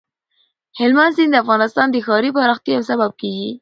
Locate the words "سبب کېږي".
2.91-3.49